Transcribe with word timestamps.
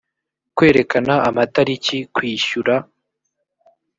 kwerekana 0.55 1.13
amatariki 1.29 1.97
kwishyura 2.15 2.75